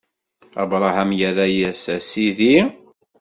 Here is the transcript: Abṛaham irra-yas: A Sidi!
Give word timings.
Abṛaham 0.61 1.09
irra-yas: 1.27 1.83
A 1.95 1.97
Sidi! 2.07 2.57